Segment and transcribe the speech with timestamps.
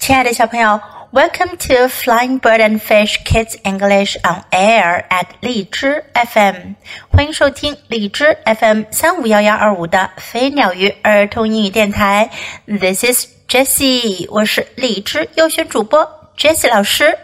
[0.00, 0.80] 亲爱的小朋友，
[1.12, 6.74] Welcome to Flying Bird and Fish Kids English on Air at 荔枝 FM，
[7.10, 12.30] 欢迎收听荔枝 FM 三五幺幺二五的飞鸟鱼儿童英语电台。
[12.66, 17.18] This is Jessie，我是荔枝优选主播 Jessie 老师。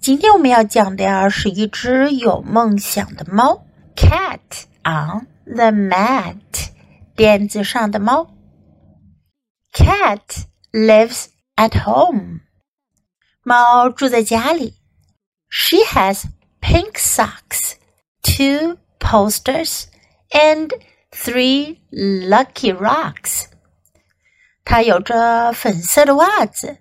[0.00, 3.64] 今天我们要讲的呀是一只有梦想的猫，
[3.94, 4.40] Cat
[4.82, 6.36] on the mat，
[7.14, 8.28] 垫子上的猫。
[9.72, 10.20] Cat
[10.72, 11.26] lives
[11.56, 12.40] at home.
[13.42, 14.74] 猫住在家里。
[15.48, 16.24] She has
[16.60, 17.74] pink socks,
[18.22, 19.86] two posters,
[20.30, 20.70] and
[21.10, 23.46] three lucky rocks.
[24.64, 26.78] 她有着粉色的袜子，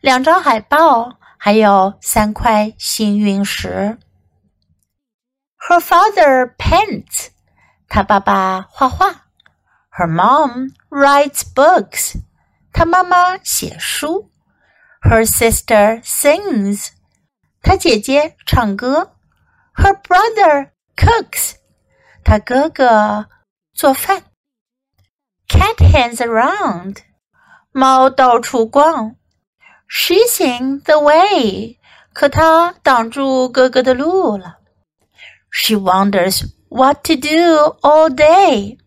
[0.00, 3.98] 两张海报，还有三块幸运石。
[5.68, 7.28] Her father paints.
[7.88, 9.26] 她爸爸画画。
[9.90, 12.16] Her mom writes books.
[12.76, 14.30] 她妈妈写书，
[15.02, 16.88] Her sister sings，
[17.62, 19.12] 她姐姐唱歌，
[19.74, 21.54] Her brother cooks，
[22.24, 23.26] 她哥哥
[23.74, 24.24] 做饭。
[25.48, 26.98] Cat hangs around，
[27.72, 29.16] 猫到处逛。
[29.88, 31.78] She's in the way，
[32.14, 34.58] 可她挡住哥哥的路了。
[35.50, 38.78] She wonders what to do all day，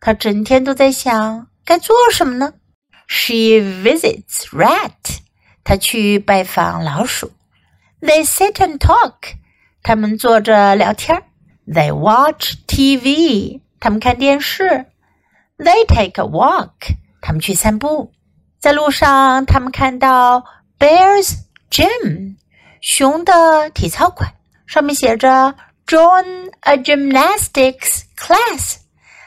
[0.00, 2.54] 她整天都在想该做什么呢
[3.07, 5.19] ？She visits rat.
[5.63, 7.31] 她去拜访老鼠。
[8.01, 9.35] They sit and talk.
[9.81, 11.23] 他们坐着聊天。
[11.67, 13.61] They watch TV.
[13.79, 14.87] 他们看电视。
[15.57, 16.97] They take a walk.
[17.21, 18.11] 他们去散步。
[18.59, 20.45] 在路上，他们看到
[20.79, 21.35] Bear's
[21.69, 22.35] Gym.
[22.81, 24.33] 熊的体操馆，
[24.65, 28.77] 上面写着 Join a gymnastics class.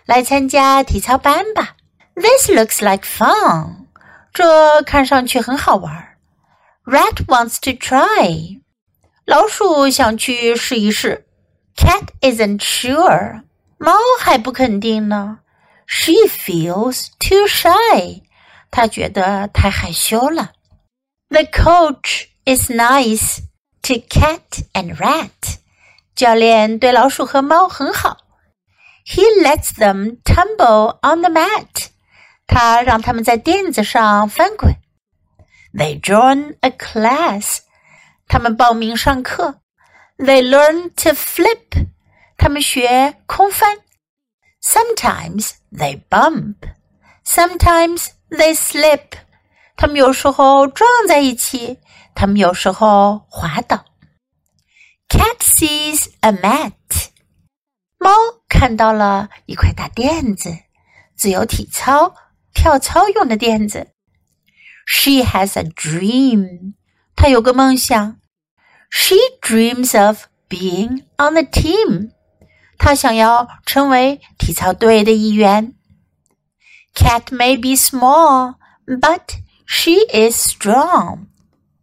[0.05, 1.76] 来参加体操班吧。
[2.16, 3.88] This looks like fun.
[4.34, 6.18] 这看上去很好玩。
[6.86, 8.62] Rat wants to try.
[9.26, 11.26] 老鼠想去试一试。
[11.76, 13.44] Cat isn't sure.
[13.78, 15.40] 猫还不肯定呢。
[15.88, 18.22] She feels too shy.
[18.70, 20.52] 她觉得太害羞了。
[21.30, 23.40] The coach is nice
[23.84, 25.60] to cat and rat.
[26.16, 28.18] 教练对老鼠和猫很好。
[29.06, 31.90] He lets them tumble on the mat.
[32.47, 34.73] 他让他们在垫子上翻滚。
[35.75, 37.59] They join a class，
[38.29, 39.61] 他们报名上课。
[40.17, 41.89] They learn to flip，
[42.39, 43.81] 他们学空翻。
[44.63, 49.19] Sometimes they bump，sometimes they slip，
[49.77, 51.79] 他们有时候撞在一起，
[52.15, 53.85] 他们有时候滑倒。
[55.09, 56.73] Cat sees a mat，
[57.99, 58.11] 猫
[58.49, 60.57] 看到了一块大垫子，
[61.15, 62.15] 自由体操。
[62.56, 63.88] 跳操用的垫子。
[64.86, 66.74] She has a dream，
[67.16, 68.18] 她有个梦想。
[68.90, 72.12] She dreams of being on the team，
[72.78, 75.76] 她想要成为体操队的一员。
[76.94, 78.56] Cat may be small,
[78.86, 79.22] but
[79.66, 81.28] she is strong。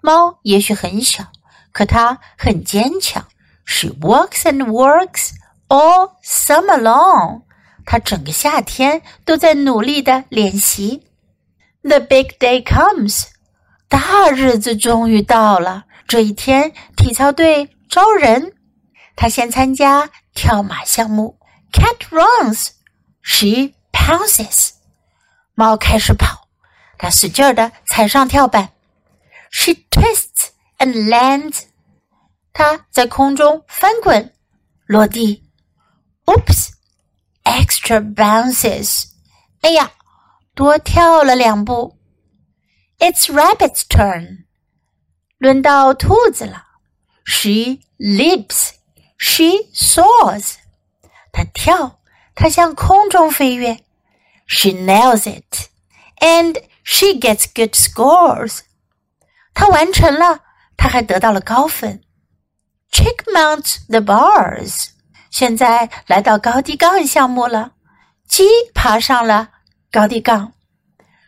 [0.03, 1.32] 猫也许很小，
[1.72, 3.26] 可它很坚强。
[3.65, 5.31] She works and works
[5.69, 7.41] all summer long。
[7.85, 11.07] 他整个夏天都在努力的练习。
[11.81, 13.27] The big day comes，
[13.88, 15.85] 大日子终于到了。
[16.07, 18.53] 这一天，体操队招人。
[19.16, 21.38] 他先参加跳马项目。
[21.71, 24.71] Cat runs，she pounces。
[25.55, 26.47] 猫开始跑，
[26.97, 28.69] 它使劲儿的踩上跳板。
[29.51, 31.63] She twists and lands。
[32.53, 34.33] 它在空中翻滚，
[34.85, 35.44] 落地。
[36.25, 36.72] Oops
[37.44, 39.04] Oops！extra bounces。
[39.62, 39.93] 哎呀，
[40.54, 41.99] 多跳了两步。
[42.99, 44.44] It's Rabbit's turn。
[45.38, 46.65] 轮到兔子了。
[47.25, 48.72] She leaps.
[49.19, 50.56] She soars.
[51.32, 52.00] 她跳，
[52.34, 53.81] 她向空中飞跃。
[54.47, 55.69] She nails it,
[56.21, 58.60] and she gets good scores.
[59.55, 60.40] 她完成了，
[60.76, 62.02] 她还得到了高分。
[62.90, 64.88] Chick mounts the bars.
[65.33, 67.71] 现在来到高低杠项目了，
[68.27, 68.44] 鸡
[68.75, 69.50] 爬上了
[69.91, 70.53] 高低杠。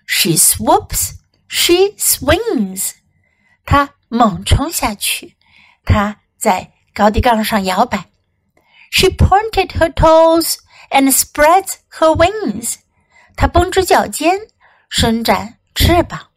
[0.06, 1.16] She swoops,
[1.48, 2.92] she swings。
[3.66, 5.36] 它猛冲下去，
[5.84, 8.06] 它在高低杠上摇摆。
[8.92, 10.58] She pointed her toes
[10.92, 12.76] and spreads her wings。
[13.36, 14.40] 它绷直脚尖，
[14.88, 16.28] 伸展翅膀。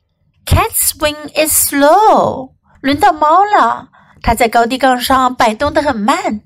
[0.47, 2.55] Cat swing is slow。
[2.81, 3.91] 轮到猫了，
[4.23, 6.41] 它在高低杠上摆动的很慢。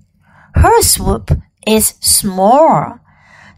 [0.53, 2.99] Her swoop is small.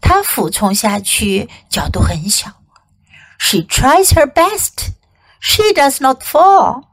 [0.00, 2.50] 她俯冲下去，角度很小。
[3.38, 4.90] She tries her best.
[5.40, 6.84] She does not fall.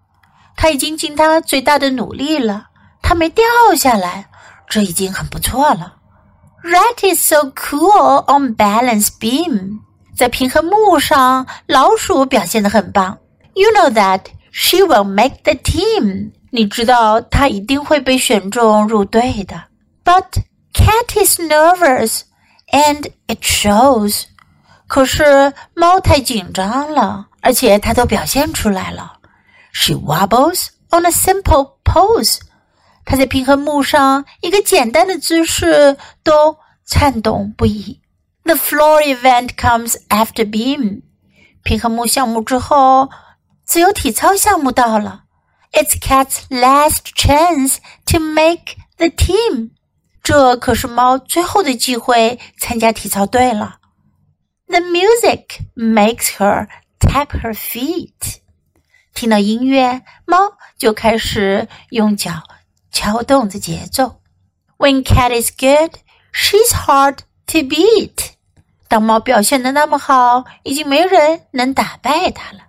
[0.55, 2.67] 她已经尽她最大的努力了，
[3.01, 3.45] 她没掉
[3.75, 4.29] 下来，
[4.67, 5.95] 这已经很不错了。
[6.63, 9.79] Rat is so cool on balance beam.
[10.15, 13.19] 在平衡木上，老鼠表现得很棒。
[13.53, 14.21] You know that
[14.51, 16.31] she will make the team.
[16.51, 19.65] 你知道她一定会被选中入队的。
[20.03, 20.43] But
[20.73, 22.21] cat is nervous,
[22.71, 24.25] and it shows.
[24.87, 29.19] 可是猫太紧张了，而且它都表现出来了。
[29.73, 32.39] She wobbles on a simple pose.
[33.03, 38.01] 它在平衡木上一个简单的姿势都颤动不已。
[38.43, 41.01] The floor event comes after beam.
[41.63, 43.09] 平衡木项目之后，
[43.65, 45.23] 自由体操项目到了。
[45.73, 49.71] It's Cat's last chance to make the team.
[50.22, 53.78] 这可是猫最后的机会参加体操队了。
[54.66, 56.68] The music makes her
[57.00, 58.40] tap her feet.
[59.14, 62.44] 听到音乐，猫就开始用脚
[62.90, 64.20] 敲动着节奏。
[64.78, 65.98] When cat is good,
[66.32, 67.18] she's hard
[67.48, 68.30] to beat.
[68.88, 72.60] 当猫表现的那么好，已经没人能打败它了。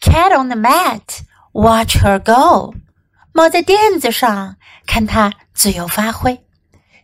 [0.00, 1.20] Cat on the mat,
[1.52, 2.74] watch her go.
[3.32, 6.44] 猫在垫子上，看它自由发挥。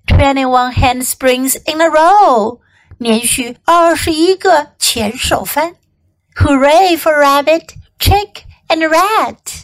[0.07, 2.59] Twenty one handsprings in a row，
[2.97, 5.75] 连续二十一个前手翻。
[6.35, 9.63] Hooray for rabbit, chick and rat！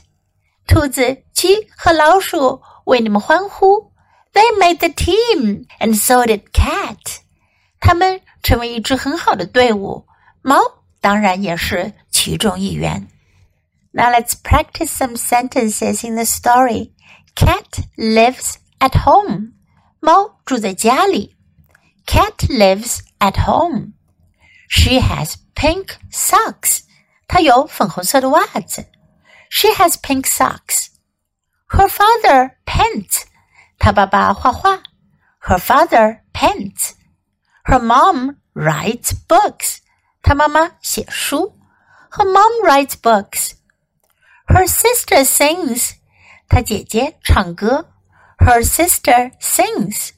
[0.67, 3.91] 兔子、鸡和老鼠为你们欢呼。
[4.33, 7.19] They made the team, and so did cat.
[7.79, 10.05] 他们成为一支很好的队伍，
[10.41, 10.59] 猫
[11.01, 13.07] 当然也是其中一员。
[13.91, 16.91] Now let's practice some sentences in the story.
[17.35, 19.53] Cat lives at home.
[19.99, 21.35] 猫住在家里。
[22.05, 23.93] Cat lives at home.
[24.69, 26.81] She has pink socks.
[27.27, 28.85] 她有粉红色的袜子。
[29.49, 30.87] She has pink socks.
[31.69, 33.23] Her father paints.
[33.79, 34.83] 她爸爸画画。
[35.41, 36.91] Her father paints.
[37.63, 39.77] Her mom writes books.
[40.21, 41.57] 她妈妈写书。
[42.11, 43.53] Her mom writes books.
[44.47, 45.93] Her sister sings.
[46.47, 47.89] 她姐姐唱歌。
[48.39, 50.13] Her sister sings.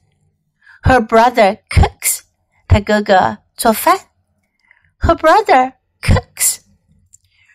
[0.83, 2.21] Her brother cooks.
[2.67, 3.99] 她哥哥做饭。
[4.99, 6.59] Her brother cooks.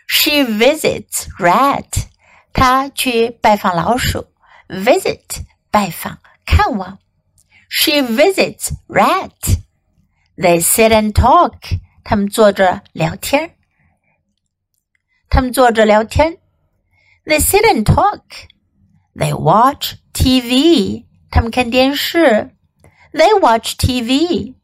[0.07, 2.07] She visits rat.
[2.53, 4.27] 她去拜访老鼠。
[4.69, 6.99] Visit 拜访看望。
[7.69, 9.59] She visits rat.
[10.37, 11.81] They sit and talk.
[12.05, 13.57] 他们坐着聊天。
[15.29, 16.39] 他们坐着聊天。
[17.25, 18.49] They sit and talk.
[19.15, 21.07] They watch TV.
[21.31, 22.51] 他们看电视。
[23.13, 24.55] They watch TV.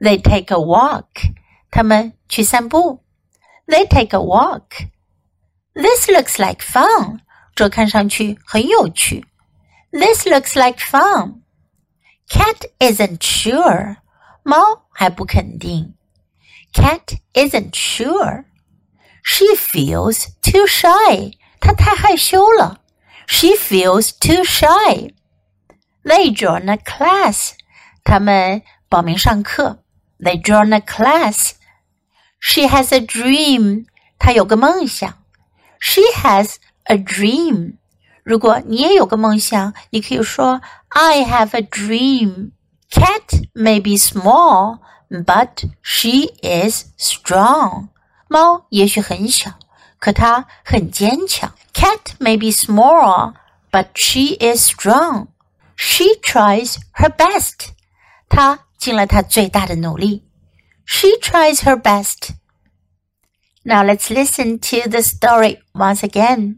[0.00, 1.34] They take a walk.
[1.70, 3.04] 他们去散步。
[3.66, 4.88] They take a walk.
[5.74, 7.20] This looks like fun.
[7.54, 9.24] 这看上去很有趣。
[9.92, 11.42] This looks like fun.
[12.28, 13.96] Cat isn't sure.
[14.42, 15.94] 猫还不肯定。
[16.72, 18.44] Cat isn't sure.
[19.22, 21.32] She feels too shy.
[21.60, 22.80] 她太害羞了。
[23.26, 25.14] She feels too shy.
[26.04, 27.52] They join a class.
[28.04, 29.82] 他们报名上课。
[30.18, 31.52] They join a class.
[32.40, 33.86] She has a dream.
[34.18, 35.22] 她有个梦想。
[35.80, 37.78] She has a dream.
[38.24, 42.52] 如果你也有个梦想，你可以说 I have a dream.
[42.90, 47.88] Cat may be small, but she is strong.
[48.28, 49.54] 猫也许很小，
[49.98, 51.52] 可它很坚强。
[51.77, 53.35] Cat may be small,
[53.71, 55.27] but she is strong.
[55.75, 57.75] She tries her best.
[58.29, 60.23] 她尽了她最大的努力。
[60.85, 62.31] She tries her best.
[63.63, 66.55] Now let's listen to the story once again.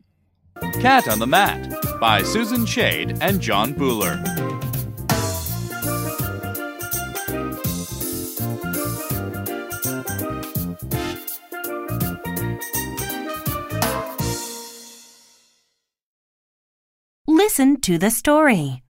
[0.81, 1.67] Cat on the Mat
[1.99, 4.23] by Susan Schade and Jon Buller.
[17.59, 18.83] Listen to the story.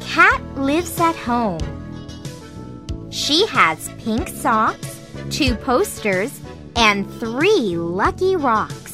[0.00, 1.58] Cat lives at home.
[3.10, 6.38] She has pink socks, two posters,
[6.76, 8.85] and three lucky rocks.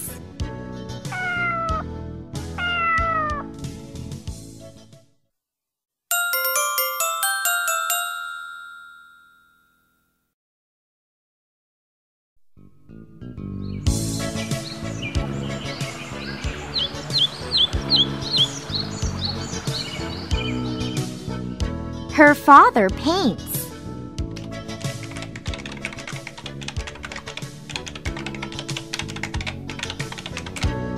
[22.15, 23.71] Her father paints.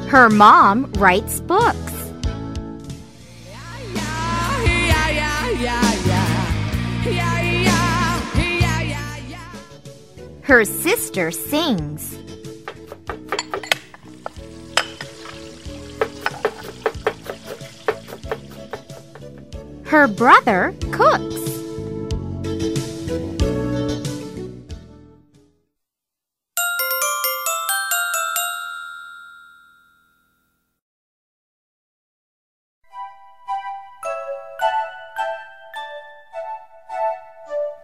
[0.08, 1.92] Her mom writes books.
[10.42, 12.18] Her sister sings.
[19.84, 21.34] Her brother cooks.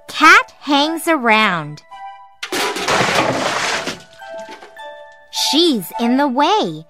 [0.09, 1.83] Cat hangs around.
[5.33, 6.87] She's in the way.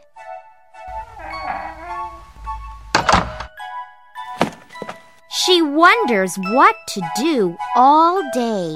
[5.51, 8.73] She wonders what to do all day.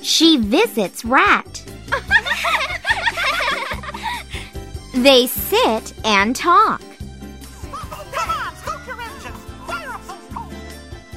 [0.00, 1.62] She visits Rat.
[4.94, 6.82] They sit and talk.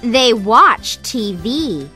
[0.01, 1.89] They watch TV.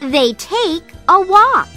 [0.00, 1.68] They take a walk.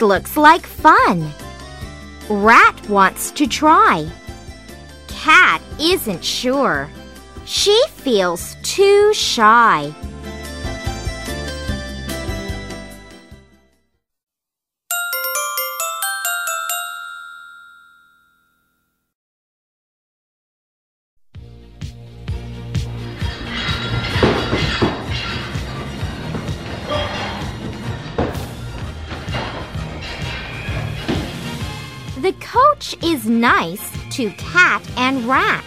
[0.00, 1.28] Looks like fun.
[2.28, 4.08] Rat wants to try.
[5.08, 6.88] Cat isn't sure.
[7.46, 9.92] She feels too shy.
[33.56, 35.64] Nice to Cat and Rat.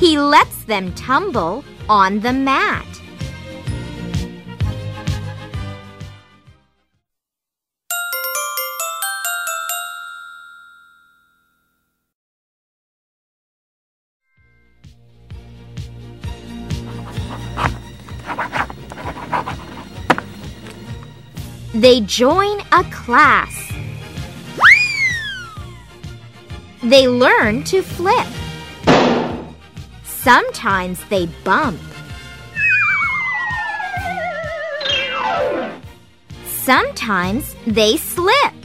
[0.00, 2.87] He lets them tumble on the mat.
[21.88, 23.72] They join a class.
[26.82, 28.26] They learn to flip.
[30.04, 31.80] Sometimes they bump.
[36.44, 38.57] Sometimes they slip.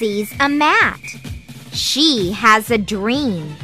[0.00, 0.98] Sees a mat.
[1.72, 3.54] She has a dream.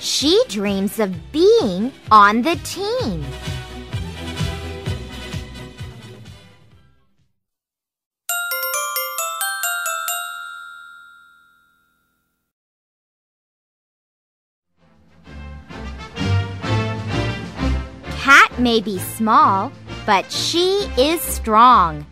[0.00, 3.24] She dreams of being on the team.
[18.64, 19.70] May be small,
[20.06, 22.06] but she is strong.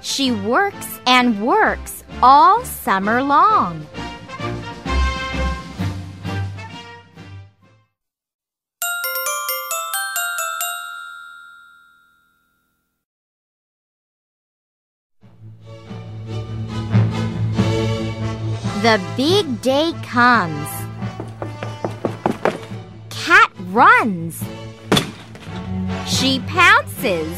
[0.00, 3.84] She works and works all summer long.
[18.82, 20.68] The big day comes.
[23.10, 24.40] Cat runs.
[26.06, 27.36] She pounces.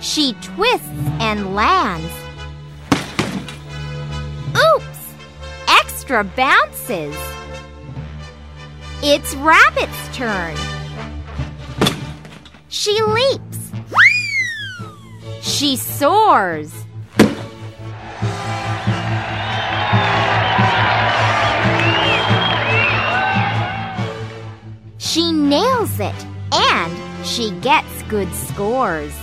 [0.00, 0.88] She twists
[1.20, 2.12] and lands.
[4.56, 5.14] Oops!
[5.68, 7.16] Extra bounces.
[9.00, 10.56] It's Rabbit's turn.
[12.68, 13.70] She leaps.
[15.40, 16.83] She soars.
[25.54, 26.92] Nails it and
[27.24, 29.14] she gets good scores.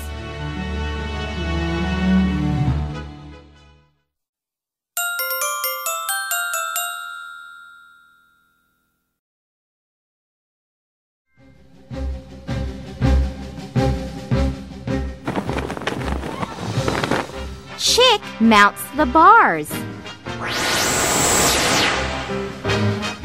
[17.78, 19.70] Chick mounts the bars.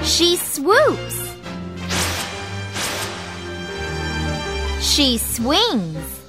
[0.02, 1.25] She swoops.
[4.96, 6.22] She swings.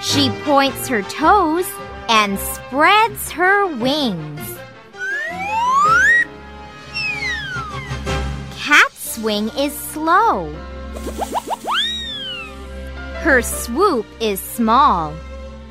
[0.00, 1.70] She points her toes
[2.08, 4.40] and spreads her wings.
[8.56, 10.50] Cat's swing is slow.
[13.20, 15.12] Her swoop is small.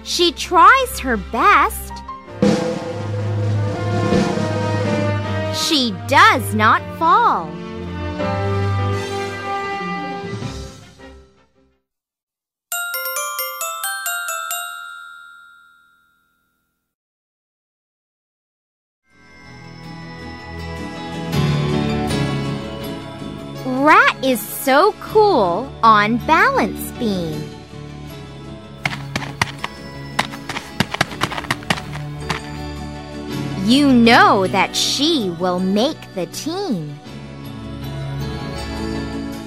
[0.04, 1.94] She tries her best.
[5.68, 7.50] She does not fall.
[24.32, 27.38] Is so cool on balance beam.
[33.66, 36.98] You know that she will make the team.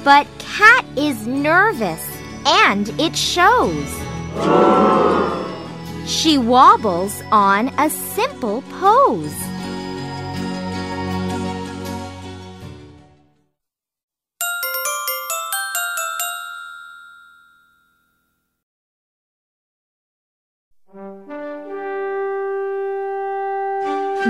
[0.04, 2.06] But Cat is nervous
[2.44, 3.88] and it shows.
[6.06, 9.53] She wobbles on a simple pose.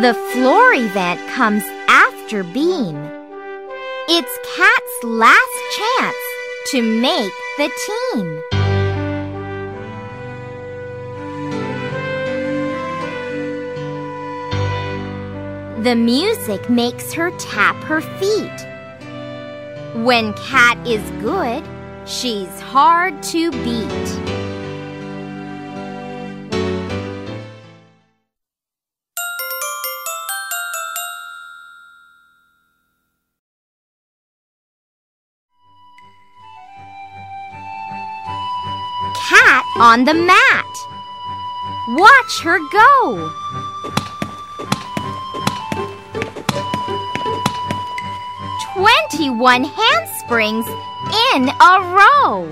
[0.04, 2.94] The floor event comes after Beam.
[4.06, 6.16] It's Cat's last chance
[6.72, 8.42] to make the team.
[15.82, 18.60] The music makes her tap her feet.
[20.04, 21.64] When Cat is good,
[22.04, 24.23] she's hard to beat.
[39.94, 40.74] On the mat.
[41.90, 43.30] Watch her go.
[48.74, 50.66] Twenty-one handsprings
[51.36, 52.48] in a row.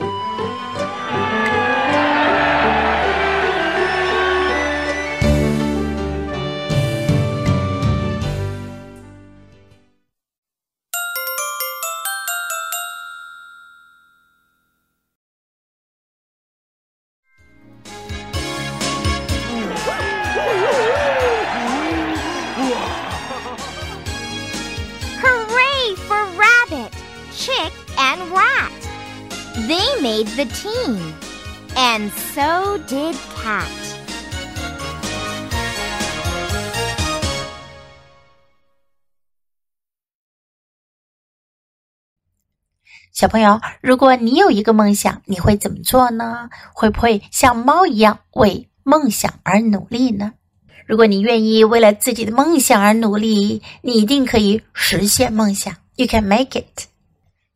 [54.38, 55.76] 以实现梦想。
[55.96, 56.91] You can make it。